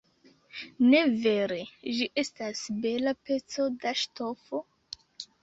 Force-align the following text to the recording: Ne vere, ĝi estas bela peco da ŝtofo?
Ne 0.93 1.01
vere, 1.25 1.59
ĝi 1.99 2.07
estas 2.23 2.63
bela 2.87 3.15
peco 3.31 3.69
da 3.85 3.95
ŝtofo? 4.07 4.65